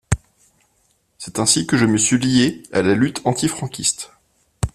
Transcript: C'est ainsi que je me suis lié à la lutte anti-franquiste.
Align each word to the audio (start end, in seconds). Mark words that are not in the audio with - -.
C'est 1.19 1.37
ainsi 1.37 1.67
que 1.67 1.77
je 1.77 1.85
me 1.85 1.95
suis 1.97 2.17
lié 2.17 2.63
à 2.73 2.81
la 2.81 2.95
lutte 2.95 3.21
anti-franquiste. 3.23 4.09